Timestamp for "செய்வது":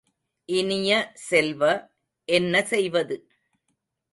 2.63-3.17